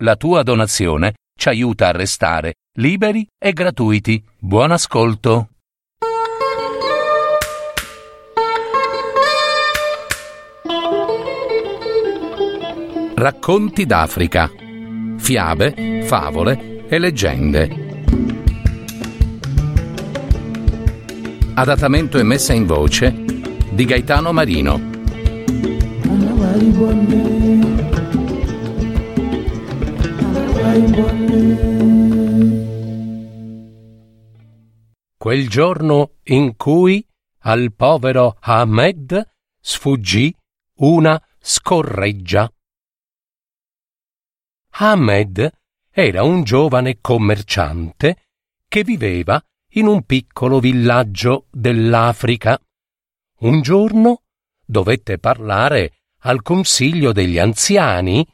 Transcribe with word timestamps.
La 0.00 0.16
tua 0.16 0.42
donazione 0.42 1.14
ci 1.38 1.48
aiuta 1.48 1.88
a 1.88 1.92
restare 1.92 2.56
liberi 2.78 3.26
e 3.42 3.52
gratuiti. 3.54 4.22
Buon 4.38 4.72
ascolto. 4.72 5.48
Racconti 13.14 13.86
d'Africa. 13.86 14.50
Fiabe, 15.16 16.02
favole 16.04 16.84
e 16.88 16.98
leggende. 16.98 17.84
Adattamento 21.54 22.18
e 22.18 22.22
messa 22.22 22.52
in 22.52 22.66
voce 22.66 23.14
di 23.70 23.86
Gaetano 23.86 24.30
Marino. 24.34 24.94
Quel 35.16 35.48
giorno 35.48 36.16
in 36.24 36.54
cui 36.56 37.02
al 37.44 37.72
povero 37.74 38.36
Ahmed 38.40 39.26
sfuggì 39.58 40.34
una 40.80 41.18
scorreggia. 41.40 42.52
Ahmed 44.72 45.50
era 45.90 46.22
un 46.22 46.44
giovane 46.44 46.98
commerciante 47.00 48.26
che 48.68 48.84
viveva 48.84 49.42
in 49.76 49.86
un 49.86 50.04
piccolo 50.04 50.60
villaggio 50.60 51.46
dell'Africa. 51.50 52.60
Un 53.38 53.62
giorno 53.62 54.24
dovette 54.62 55.18
parlare 55.18 56.00
al 56.24 56.42
consiglio 56.42 57.12
degli 57.12 57.38
anziani 57.38 58.26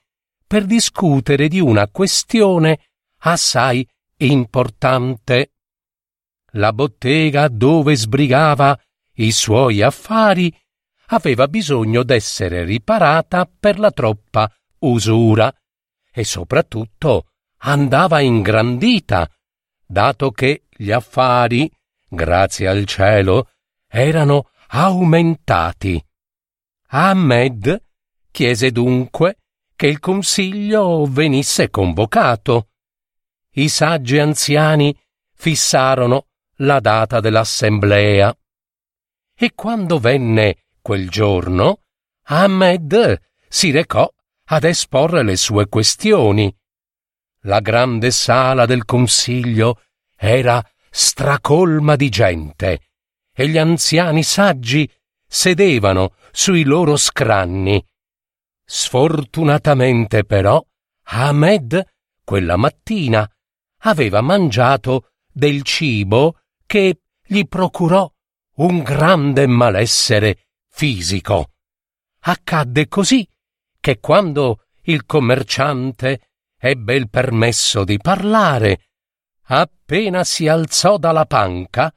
per 0.52 0.66
discutere 0.66 1.48
di 1.48 1.60
una 1.60 1.88
questione 1.88 2.78
assai 3.20 3.88
importante. 4.18 5.52
La 6.50 6.74
bottega 6.74 7.48
dove 7.48 7.96
sbrigava 7.96 8.78
i 9.14 9.32
suoi 9.32 9.80
affari 9.80 10.54
aveva 11.06 11.48
bisogno 11.48 12.02
d'essere 12.02 12.64
riparata 12.64 13.46
per 13.46 13.78
la 13.78 13.90
troppa 13.92 14.54
usura 14.80 15.50
e 16.12 16.22
soprattutto 16.22 17.28
andava 17.60 18.20
ingrandita, 18.20 19.26
dato 19.86 20.32
che 20.32 20.64
gli 20.68 20.90
affari, 20.90 21.70
grazie 22.06 22.68
al 22.68 22.84
cielo, 22.84 23.52
erano 23.88 24.50
aumentati. 24.66 26.04
Ahmed 26.88 27.82
chiese 28.30 28.70
dunque 28.70 29.38
che 29.82 29.88
il 29.88 29.98
consiglio 29.98 31.06
venisse 31.06 31.68
convocato. 31.68 32.68
I 33.54 33.68
saggi 33.68 34.16
anziani 34.20 34.96
fissarono 35.34 36.28
la 36.58 36.78
data 36.78 37.18
dell'assemblea. 37.18 38.32
E 39.34 39.52
quando 39.56 39.98
venne 39.98 40.66
quel 40.80 41.10
giorno, 41.10 41.80
Ahmed 42.26 43.22
si 43.48 43.72
recò 43.72 44.08
ad 44.50 44.62
esporre 44.62 45.24
le 45.24 45.34
sue 45.34 45.66
questioni. 45.66 46.56
La 47.40 47.58
grande 47.58 48.12
sala 48.12 48.66
del 48.66 48.84
consiglio 48.84 49.82
era 50.14 50.64
stracolma 50.90 51.96
di 51.96 52.08
gente 52.08 52.82
e 53.34 53.48
gli 53.48 53.58
anziani 53.58 54.22
saggi 54.22 54.88
sedevano 55.26 56.14
sui 56.30 56.62
loro 56.62 56.96
scranni. 56.96 57.84
Sfortunatamente 58.64 60.24
però 60.24 60.64
Ahmed 61.04 61.84
quella 62.24 62.56
mattina 62.56 63.28
aveva 63.84 64.20
mangiato 64.20 65.10
del 65.30 65.62
cibo 65.62 66.40
che 66.66 67.00
gli 67.24 67.46
procurò 67.46 68.10
un 68.56 68.82
grande 68.82 69.46
malessere 69.46 70.48
fisico. 70.68 71.52
Accadde 72.20 72.86
così 72.88 73.26
che 73.80 73.98
quando 73.98 74.66
il 74.82 75.04
commerciante 75.04 76.30
ebbe 76.56 76.94
il 76.94 77.10
permesso 77.10 77.84
di 77.84 77.98
parlare, 77.98 78.90
appena 79.46 80.22
si 80.22 80.46
alzò 80.46 80.96
dalla 80.98 81.26
panca, 81.26 81.92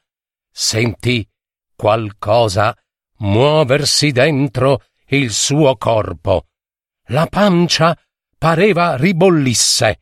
sentì 0.52 1.28
qualcosa 1.76 2.76
muoversi 3.18 4.12
dentro 4.12 4.86
il 5.08 5.32
suo 5.32 5.78
corpo. 5.78 6.48
La 7.10 7.28
pancia 7.28 7.98
pareva 8.38 8.96
ribollisse. 8.96 10.02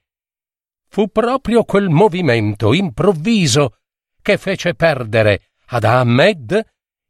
Fu 0.88 1.08
proprio 1.10 1.64
quel 1.66 1.90
movimento 1.90 2.72
improvviso 2.72 3.80
che 4.22 4.38
fece 4.38 4.74
perdere 4.76 5.52
ad 5.68 5.84
Ahmed 5.84 6.62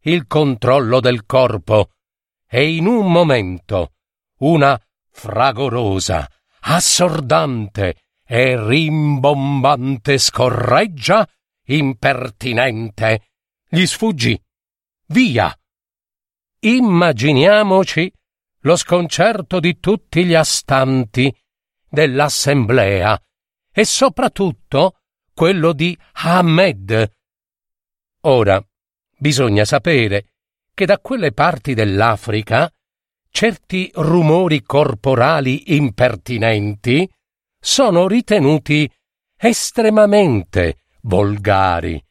il 0.02 0.26
controllo 0.26 1.00
del 1.00 1.26
corpo 1.26 1.92
e 2.48 2.76
in 2.76 2.88
un 2.88 3.12
momento 3.12 3.94
una 4.40 4.80
fragorosa, 5.12 6.30
assordante 6.62 8.03
e 8.26 8.66
rimbombante 8.66 10.18
scorreggia 10.18 11.28
impertinente 11.66 13.28
gli 13.68 13.86
sfuggì. 13.86 14.42
Via! 15.08 15.56
Immaginiamoci 16.59 18.12
lo 18.63 18.75
sconcerto 18.75 19.59
di 19.59 19.79
tutti 19.79 20.25
gli 20.25 20.34
astanti 20.34 21.34
dell'assemblea 21.90 23.22
e 23.72 23.85
soprattutto 23.85 25.00
quello 25.34 25.74
di 25.74 25.97
Ahmed. 26.13 27.12
Ora, 28.22 28.63
bisogna 29.18 29.66
sapere 29.66 30.28
che 30.73 30.85
da 30.85 31.00
quelle 31.00 31.31
parti 31.31 31.73
dell'Africa 31.73 32.72
certi 33.29 33.90
rumori 33.96 34.62
corporali 34.62 35.75
impertinenti 35.75 37.09
sono 37.59 38.07
ritenuti 38.07 38.90
estremamente 39.35 40.85
volgari. 41.02 42.02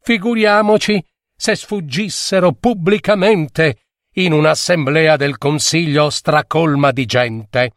Figuriamoci 0.00 1.04
se 1.34 1.54
sfuggissero 1.54 2.52
pubblicamente 2.52 3.87
in 4.18 4.32
un'assemblea 4.32 5.16
del 5.16 5.38
Consiglio 5.38 6.10
stracolma 6.10 6.90
di 6.90 7.06
gente. 7.06 7.72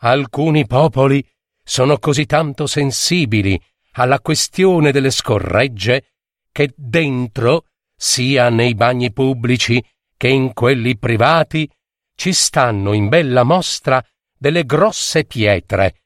Alcuni 0.00 0.66
popoli 0.66 1.24
sono 1.62 1.98
così 1.98 2.26
tanto 2.26 2.66
sensibili 2.66 3.60
alla 3.92 4.20
questione 4.20 4.90
delle 4.90 5.10
scorregge 5.10 6.14
che 6.50 6.72
dentro, 6.76 7.66
sia 7.96 8.48
nei 8.48 8.74
bagni 8.74 9.12
pubblici 9.12 9.82
che 10.16 10.28
in 10.28 10.52
quelli 10.52 10.98
privati, 10.98 11.70
ci 12.16 12.32
stanno 12.32 12.92
in 12.92 13.08
bella 13.08 13.44
mostra 13.44 14.04
delle 14.36 14.64
grosse 14.64 15.24
pietre. 15.26 16.02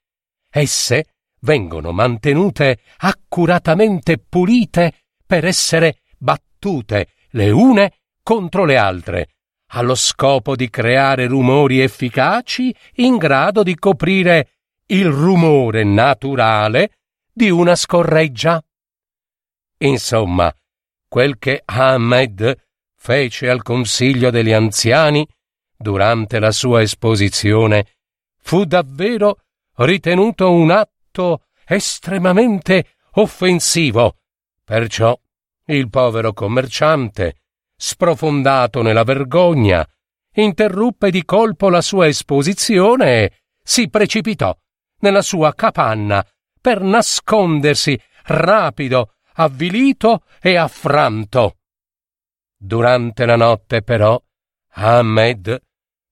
Esse 0.51 1.15
vengono 1.41 1.93
mantenute 1.93 2.81
accuratamente 2.99 4.19
pulite 4.19 5.05
per 5.25 5.47
essere 5.47 6.01
battute 6.19 7.09
le 7.31 7.51
une 7.51 8.00
contro 8.31 8.65
le 8.65 8.77
altre, 8.77 9.29
allo 9.73 9.97
scopo 9.97 10.55
di 10.55 10.71
creare 10.71 11.27
rumori 11.27 11.81
efficaci 11.81 12.73
in 12.99 13.17
grado 13.17 13.65
di 13.65 13.75
coprire 13.75 14.51
il 14.87 15.07
rumore 15.07 15.83
naturale 15.83 16.99
di 17.33 17.51
una 17.51 17.75
scorreggia. 17.75 18.63
Insomma, 19.79 20.55
quel 21.09 21.39
che 21.39 21.63
Ahmed 21.65 22.57
fece 22.95 23.51
al 23.51 23.65
Consiglio 23.65 24.31
degli 24.31 24.53
anziani 24.53 25.27
durante 25.77 26.39
la 26.39 26.53
sua 26.53 26.83
esposizione 26.83 27.97
fu 28.41 28.63
davvero 28.63 29.41
ritenuto 29.79 30.53
un 30.53 30.71
atto 30.71 31.47
estremamente 31.67 32.95
offensivo. 33.15 34.19
Perciò 34.63 35.19
il 35.65 35.91
povero 35.91 36.33
commerciante, 36.33 37.35
sprofondato 37.83 38.83
nella 38.83 39.05
vergogna, 39.05 39.87
interruppe 40.35 41.11
di 41.11 41.25
colpo 41.25 41.71
la 41.71 41.81
sua 41.81 42.09
esposizione 42.09 43.23
e 43.23 43.33
si 43.63 43.89
precipitò 43.89 44.55
nella 44.99 45.23
sua 45.23 45.55
capanna 45.55 46.23
per 46.61 46.83
nascondersi 46.83 47.99
rapido, 48.25 49.15
avvilito 49.35 50.25
e 50.43 50.57
affranto. 50.57 51.57
Durante 52.55 53.25
la 53.25 53.37
notte, 53.37 53.81
però, 53.81 54.23
Ahmed 54.73 55.59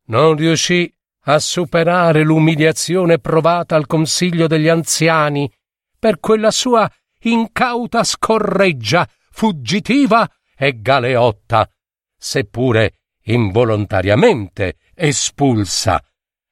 non 0.07 0.37
riuscì 0.37 0.91
a 1.25 1.39
superare 1.39 2.25
l'umiliazione 2.25 3.19
provata 3.19 3.77
al 3.77 3.87
Consiglio 3.87 4.47
degli 4.47 4.69
anziani 4.69 5.53
per 5.99 6.19
quella 6.19 6.51
sua 6.51 6.91
incauta 7.21 8.03
scorreggia 8.05 9.07
fuggitiva 9.31 10.27
e 10.59 10.81
galeotta, 10.81 11.71
seppure 12.17 12.99
involontariamente 13.23 14.79
espulsa. 14.95 16.03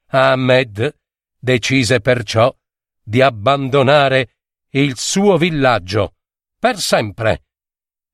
Ahmed 0.09 0.97
decise 1.37 2.01
perciò 2.01 2.55
di 3.03 3.21
abbandonare 3.21 4.37
il 4.71 4.97
suo 4.97 5.37
villaggio 5.37 6.15
per 6.59 6.79
sempre. 6.79 7.47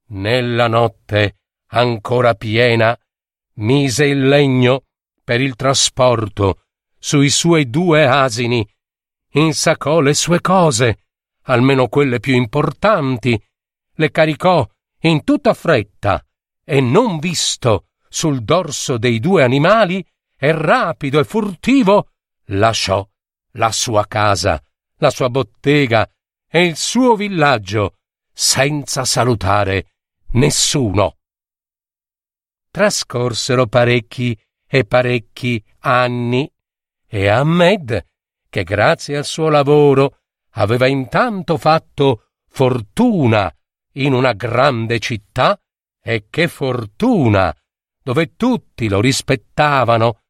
Nella 0.08 0.68
notte 0.68 1.36
ancora 1.68 2.34
piena 2.34 2.98
mise 3.56 4.06
il 4.06 4.26
legno 4.26 4.84
per 5.22 5.40
il 5.40 5.54
trasporto 5.56 6.64
sui 6.98 7.28
suoi 7.30 7.68
due 7.68 8.06
asini, 8.06 8.66
insacò 9.32 10.00
le 10.00 10.14
sue 10.14 10.40
cose, 10.40 11.04
almeno 11.42 11.88
quelle 11.88 12.20
più 12.20 12.34
importanti, 12.34 13.40
le 13.94 14.10
caricò 14.10 14.66
in 15.02 15.24
tutta 15.24 15.54
fretta 15.54 16.24
e 16.64 16.80
non 16.80 17.18
visto 17.18 17.88
sul 18.08 18.42
dorso 18.42 18.98
dei 18.98 19.18
due 19.18 19.42
animali 19.42 20.04
e 20.36 20.52
rapido 20.52 21.18
e 21.18 21.24
furtivo 21.24 22.10
lasciò 22.46 23.06
la 23.52 23.72
sua 23.72 24.06
casa, 24.06 24.62
la 24.96 25.10
sua 25.10 25.28
bottega 25.28 26.08
e 26.48 26.64
il 26.64 26.76
suo 26.76 27.16
villaggio 27.16 27.96
senza 28.32 29.04
salutare 29.04 29.94
nessuno. 30.32 31.16
Trascorsero 32.70 33.66
parecchi 33.66 34.38
e 34.66 34.84
parecchi 34.84 35.62
anni 35.80 36.50
e 37.06 37.28
Ahmed, 37.28 38.06
che 38.48 38.64
grazie 38.64 39.18
al 39.18 39.24
suo 39.24 39.48
lavoro 39.48 40.20
aveva 40.52 40.86
intanto 40.86 41.58
fatto 41.58 42.28
fortuna 42.48 43.54
in 43.92 44.12
una 44.12 44.32
grande 44.32 44.98
città, 44.98 45.58
e 46.02 46.26
che 46.30 46.48
fortuna, 46.48 47.54
dove 48.02 48.34
tutti 48.34 48.88
lo 48.88 49.00
rispettavano, 49.00 50.20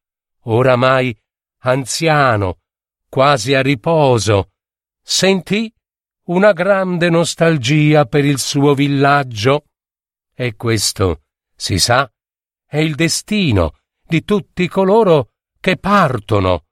oramai 0.43 1.17
anziano, 1.59 2.59
quasi 3.09 3.53
a 3.53 3.61
riposo, 3.61 4.51
sentì 5.01 5.73
una 6.25 6.51
grande 6.53 7.09
nostalgia 7.09 8.05
per 8.05 8.25
il 8.25 8.39
suo 8.39 8.73
villaggio. 8.73 9.65
E 10.33 10.55
questo, 10.55 11.23
si 11.55 11.79
sa, 11.79 12.11
è 12.65 12.77
il 12.77 12.95
destino 12.95 13.79
di 14.01 14.23
tutti 14.23 14.67
coloro 14.67 15.31
che 15.59 15.77
partono. 15.77 16.65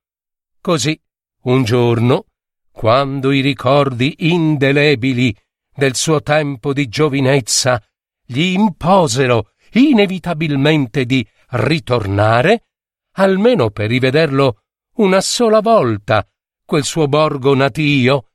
Così, 0.60 1.00
un 1.44 1.64
giorno, 1.64 2.26
quando 2.72 3.32
i 3.32 3.42
ricordi 3.42 4.16
indelebili 4.20 5.36
del 5.74 5.96
suo 5.96 6.22
tempo 6.22 6.74
di 6.74 6.88
giovinezza 6.88 7.82
gli 8.26 8.54
imposero 8.54 9.52
inevitabilmente 9.74 11.06
di 11.06 11.26
ritornare, 11.52 12.68
almeno 13.14 13.72
per 13.72 13.90
rivederlo 13.90 14.64
una 14.96 15.22
sola 15.22 15.62
volta, 15.62 16.26
quel 16.66 16.84
suo 16.84 17.08
borgo 17.08 17.56
natio, 17.56 18.32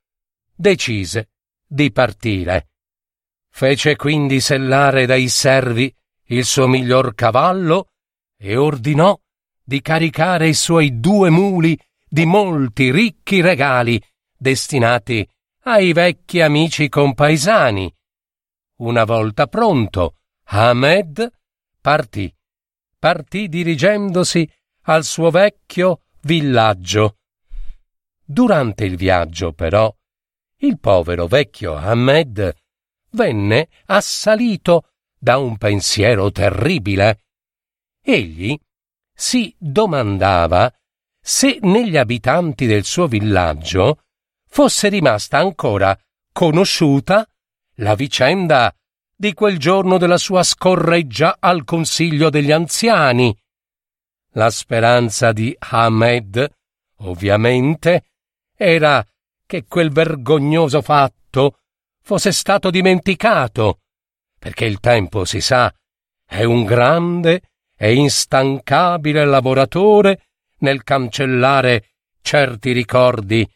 decise 0.55 1.31
di 1.67 1.91
partire. 1.93 2.71
Fece 3.51 3.97
quindi 3.97 4.41
sellare 4.41 5.07
dai 5.07 5.29
servi 5.29 5.95
il 6.29 6.45
suo 6.45 6.67
miglior 6.67 7.15
cavallo 7.15 7.89
e 8.39 8.57
ordinò 8.57 9.19
di 9.63 9.81
caricare 9.81 10.49
i 10.49 10.55
suoi 10.55 11.01
due 11.01 11.31
muli 11.31 11.79
di 12.09 12.25
molti 12.25 12.91
ricchi 12.91 13.41
regali 13.41 14.01
destinati 14.37 15.27
ai 15.69 15.93
vecchi 15.93 16.41
amici 16.41 16.89
compaesani. 16.89 17.93
Una 18.79 19.03
volta 19.03 19.49
pronto, 19.49 20.19
Ahmed 20.45 21.29
partì. 21.81 22.33
Partì 22.99 23.49
dirigendosi 23.49 24.49
al 24.83 25.03
suo 25.03 25.31
vecchio 25.31 26.03
villaggio. 26.23 27.17
Durante 28.25 28.85
il 28.85 28.97
viaggio, 28.97 29.53
però, 29.53 29.93
il 30.59 30.79
povero 30.79 31.27
vecchio 31.27 31.75
Ahmed 31.75 32.55
venne 33.11 33.69
assalito 33.87 34.91
da 35.19 35.39
un 35.39 35.57
pensiero 35.57 36.31
terribile. 36.31 37.25
Egli 38.01 38.57
si 39.13 39.53
domandava 39.59 40.73
se 41.21 41.59
negli 41.63 41.97
abitanti 41.97 42.67
del 42.67 42.85
suo 42.85 43.09
villaggio 43.09 44.03
fosse 44.49 44.89
rimasta 44.89 45.39
ancora 45.39 45.99
conosciuta 46.33 47.27
la 47.77 47.95
vicenda 47.95 48.75
di 49.15 49.33
quel 49.33 49.59
giorno 49.59 49.97
della 49.97 50.19
sua 50.19 50.43
scorreggia 50.43 51.37
al 51.41 51.65
consiglio 51.65 52.31
degli 52.31 52.53
anziani. 52.53 53.37
La 54.33 54.51
speranza 54.51 55.33
di 55.33 55.55
Ahmed, 55.59 56.47
ovviamente, 56.99 58.05
era 58.55 59.05
che 59.47 59.65
quel 59.67 59.91
vergognoso 59.91 60.83
fatto 60.83 61.61
fosse 62.03 62.33
stato 62.33 62.71
dimenticato, 62.71 63.81
perché 64.39 64.67
il 64.67 64.81
tempo, 64.81 65.25
si 65.25 65.41
sa, 65.41 65.73
è 66.25 66.45
un 66.45 66.65
grande 66.65 67.43
e 67.77 67.95
instancabile 67.95 69.25
lavoratore 69.25 70.27
nel 70.59 70.83
cancellare 70.83 71.95
certi 72.21 72.73
ricordi, 72.73 73.49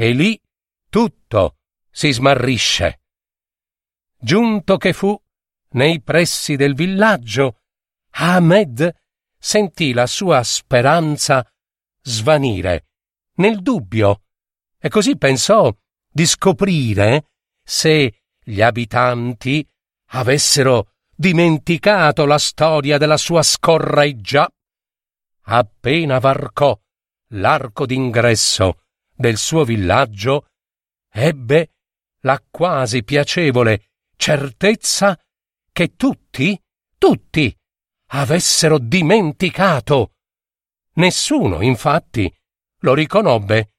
e 0.00 0.12
lì 0.12 0.40
tutto 0.88 1.56
si 1.90 2.12
smarrisce. 2.12 3.00
Giunto 4.16 4.76
che 4.76 4.92
fu 4.92 5.20
nei 5.70 6.00
pressi 6.02 6.54
del 6.54 6.76
villaggio, 6.76 7.62
Ahmed 8.10 8.94
sentì 9.36 9.92
la 9.92 10.06
sua 10.06 10.44
speranza 10.44 11.44
svanire 12.00 12.86
nel 13.38 13.60
dubbio 13.60 14.22
e 14.78 14.88
così 14.88 15.16
pensò 15.16 15.76
di 16.08 16.26
scoprire 16.26 17.30
se 17.60 18.22
gli 18.40 18.62
abitanti 18.62 19.68
avessero 20.10 20.92
dimenticato 21.12 22.24
la 22.24 22.38
storia 22.38 22.98
della 22.98 23.16
sua 23.16 23.42
scorreggia. 23.42 24.48
Appena 25.42 26.20
varcò 26.20 26.78
l'arco 27.30 27.84
d'ingresso 27.84 28.82
del 29.18 29.36
suo 29.36 29.64
villaggio, 29.64 30.46
ebbe 31.10 31.72
la 32.20 32.40
quasi 32.48 33.02
piacevole 33.02 33.90
certezza 34.16 35.18
che 35.72 35.96
tutti, 35.96 36.60
tutti, 36.96 37.54
avessero 38.10 38.78
dimenticato. 38.78 40.12
Nessuno, 40.94 41.62
infatti, 41.62 42.32
lo 42.82 42.94
riconobbe, 42.94 43.74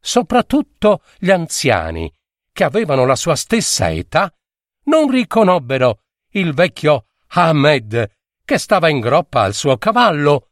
soprattutto 0.00 1.02
gli 1.18 1.30
anziani, 1.30 2.12
che 2.52 2.64
avevano 2.64 3.06
la 3.06 3.16
sua 3.16 3.36
stessa 3.36 3.90
età, 3.90 4.34
non 4.84 5.08
riconobbero 5.10 6.02
il 6.30 6.52
vecchio 6.54 7.06
Ahmed 7.28 8.10
che 8.44 8.58
stava 8.58 8.88
in 8.88 8.98
groppa 8.98 9.42
al 9.42 9.54
suo 9.54 9.78
cavallo. 9.78 10.48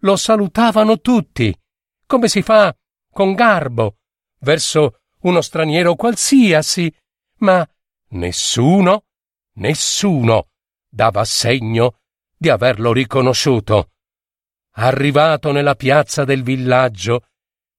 Lo 0.00 0.16
salutavano 0.16 1.00
tutti, 1.00 1.56
come 2.06 2.26
si 2.28 2.42
fa 2.42 2.74
con 3.12 3.34
garbo, 3.34 3.96
verso 4.40 5.00
uno 5.20 5.40
straniero 5.40 5.94
qualsiasi, 5.94 6.92
ma 7.38 7.66
Nessuno, 8.12 9.04
nessuno 9.54 10.48
dava 10.88 11.24
segno 11.24 12.00
di 12.36 12.48
averlo 12.48 12.92
riconosciuto. 12.92 13.90
Arrivato 14.74 15.52
nella 15.52 15.76
piazza 15.76 16.24
del 16.24 16.42
villaggio, 16.42 17.26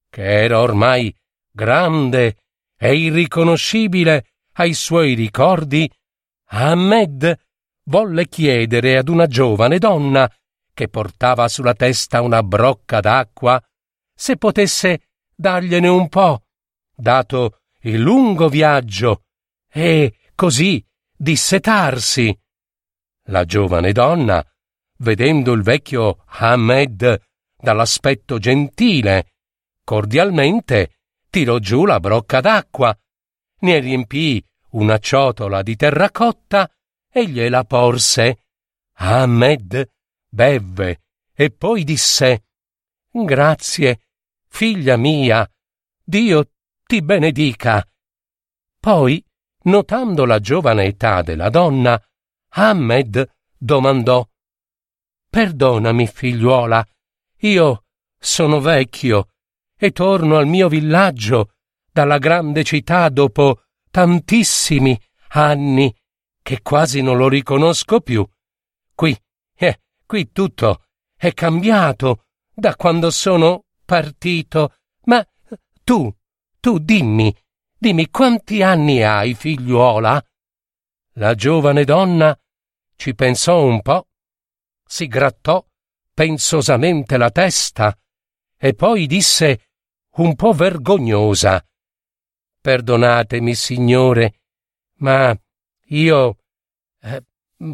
che 0.09 0.43
era 0.43 0.61
ormai 0.61 1.13
grande 1.51 2.37
e 2.77 2.95
irriconoscibile 2.95 4.27
ai 4.53 4.73
suoi 4.73 5.15
ricordi, 5.15 5.91
Ahmed 6.53 7.37
volle 7.85 8.27
chiedere 8.29 8.97
ad 8.97 9.09
una 9.09 9.27
giovane 9.27 9.79
donna 9.79 10.31
che 10.73 10.87
portava 10.87 11.49
sulla 11.49 11.73
testa 11.73 12.21
una 12.21 12.41
brocca 12.41 13.01
d'acqua 13.01 13.61
se 14.13 14.37
potesse 14.37 15.10
dargliene 15.41 15.87
un 15.87 16.07
po', 16.07 16.43
dato 16.95 17.63
il 17.81 17.99
lungo 17.99 18.47
viaggio 18.47 19.23
e 19.67 20.17
così 20.35 20.85
dissetarsi. 21.13 22.39
La 23.25 23.43
giovane 23.43 23.91
donna, 23.91 24.45
vedendo 24.99 25.51
il 25.51 25.63
vecchio 25.63 26.23
Ahmed 26.25 27.21
dall'aspetto 27.57 28.37
gentile, 28.37 29.33
cordialmente 29.83 30.99
tirò 31.29 31.57
giù 31.57 31.85
la 31.85 31.99
brocca 31.99 32.39
d'acqua, 32.39 32.95
ne 33.61 33.79
riempì 33.79 34.43
una 34.71 34.99
ciotola 34.99 35.61
di 35.63 35.75
terracotta 35.75 36.71
e 37.11 37.27
gliela 37.27 37.63
porse. 37.65 38.45
Ahmed 38.93 39.89
bevve 40.29 41.01
e 41.33 41.49
poi 41.49 41.83
disse 41.83 42.43
Grazie, 43.11 44.10
figlia 44.51 44.97
mia, 44.97 45.49
Dio 46.03 46.51
ti 46.85 47.01
benedica. 47.01 47.83
Poi 48.79 49.23
Notando 49.63 50.25
la 50.25 50.39
giovane 50.39 50.85
età 50.85 51.21
della 51.21 51.49
donna, 51.49 52.01
Ahmed 52.53 53.29
domandò 53.55 54.27
Perdonami, 55.29 56.07
figliuola, 56.07 56.85
io 57.41 57.83
sono 58.17 58.59
vecchio 58.59 59.29
e 59.77 59.91
torno 59.91 60.37
al 60.37 60.47
mio 60.47 60.67
villaggio 60.67 61.51
dalla 61.91 62.17
grande 62.17 62.63
città 62.63 63.07
dopo 63.09 63.65
tantissimi 63.91 64.99
anni 65.29 65.95
che 66.41 66.61
quasi 66.63 67.01
non 67.01 67.17
lo 67.17 67.29
riconosco 67.29 68.01
più. 68.01 68.27
Qui, 68.95 69.15
eh, 69.55 69.81
qui 70.07 70.31
tutto 70.31 70.85
è 71.15 71.33
cambiato 71.33 72.25
da 72.51 72.75
quando 72.75 73.11
sono 73.11 73.65
partito. 73.83 74.75
Ma 75.03 75.25
tu, 75.83 76.13
tu 76.59 76.79
dimmi, 76.79 77.35
dimmi 77.77 78.09
quanti 78.09 78.61
anni 78.61 79.03
hai, 79.03 79.33
figliuola? 79.33 80.23
La 81.15 81.35
giovane 81.35 81.83
donna 81.83 82.37
ci 82.95 83.13
pensò 83.15 83.63
un 83.63 83.81
po', 83.81 84.07
si 84.85 85.07
grattò 85.07 85.65
pensosamente 86.13 87.17
la 87.17 87.31
testa 87.31 87.97
e 88.57 88.73
poi 88.73 89.07
disse 89.07 89.69
un 90.17 90.35
po' 90.35 90.53
vergognosa 90.53 91.65
Perdonatemi, 92.61 93.55
signore, 93.55 94.41
ma 94.97 95.35
io 95.87 96.37
eh, 97.01 97.23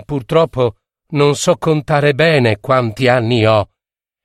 purtroppo 0.06 0.78
non 1.10 1.36
so 1.36 1.58
contare 1.58 2.14
bene 2.14 2.62
quanti 2.62 3.10
anni 3.10 3.46
ho. 3.46 3.70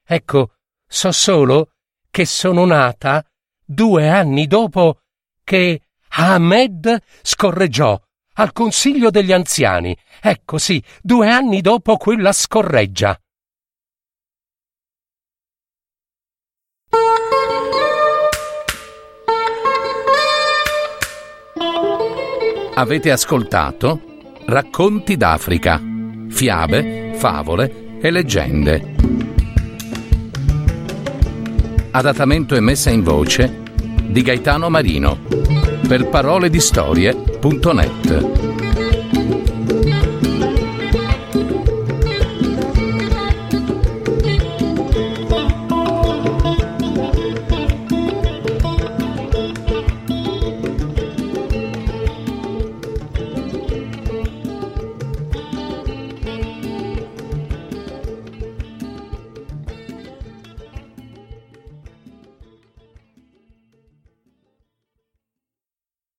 Ecco, 0.05 0.55
so 0.87 1.11
solo 1.11 1.72
che 2.13 2.27
sono 2.27 2.67
nata 2.67 3.25
due 3.65 4.09
anni 4.11 4.47
dopo 4.47 4.99
che 5.43 5.81
Ahmed 6.11 7.03
scorreggiò 7.23 7.99
al 8.35 8.53
Consiglio 8.53 9.11
degli 9.11 9.33
Anziani. 9.33 9.97
Ecco 10.21 10.59
sì, 10.59 10.83
due 11.01 11.31
anni 11.31 11.63
dopo 11.63 11.97
quella 11.97 12.33
scorreggia. 12.33 13.19
Avete 22.75 23.11
ascoltato 23.11 24.01
Racconti 24.45 25.17
d'Africa, 25.17 25.81
fiabe, 26.29 27.15
favole 27.15 27.99
e 28.01 28.11
leggende. 28.11 29.12
Adattamento 31.95 32.57
e 32.57 32.61
messa 32.61 32.89
in 32.89 33.03
voce 33.03 33.61
di 34.07 34.23
Gaetano 34.23 34.71
Marino. 34.71 35.19
Per 35.87 36.09
paroledistorie.net 36.09 38.52